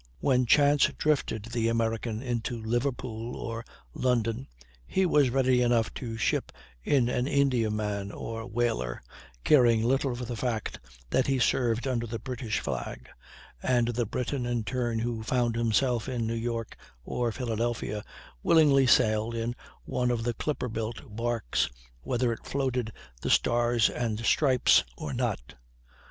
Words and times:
When 0.19 0.47
chance 0.47 0.89
drifted 0.97 1.45
the 1.53 1.67
American 1.67 2.23
into 2.23 2.59
Liverpool 2.59 3.35
or 3.35 3.63
London, 3.93 4.47
he 4.87 5.05
was 5.05 5.29
ready 5.29 5.61
enough 5.61 5.93
to 5.93 6.17
ship 6.17 6.51
in 6.83 7.07
an 7.07 7.27
Indiaman 7.27 8.11
or 8.11 8.47
whaler, 8.47 9.03
caring 9.43 9.83
little 9.83 10.15
for 10.15 10.25
the 10.25 10.35
fact 10.35 10.79
that 11.11 11.27
he 11.27 11.37
served 11.37 11.85
under 11.87 12.07
the 12.07 12.17
British 12.17 12.57
flag; 12.61 13.09
and 13.61 13.89
the 13.89 14.07
Briton, 14.07 14.43
in 14.47 14.63
turn, 14.63 14.97
who 14.97 15.21
found 15.21 15.55
himself 15.55 16.09
in 16.09 16.25
New 16.25 16.33
York 16.33 16.75
or 17.03 17.31
Philadelphia, 17.31 18.03
willingly 18.41 18.87
sailed 18.87 19.35
in 19.35 19.55
one 19.83 20.09
of 20.09 20.23
the 20.23 20.33
clipper 20.33 20.67
built 20.67 21.15
barques, 21.15 21.69
whether 22.01 22.33
it 22.33 22.47
floated 22.47 22.91
the 23.21 23.29
stars 23.29 23.87
and 23.87 24.19
stripes 24.25 24.83
or 24.97 25.13
not. 25.13 25.53